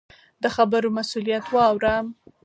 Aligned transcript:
د 0.41 0.45
خبرو 0.55 0.89
مسؤلیت 0.97 1.45
واوره. 1.49 1.95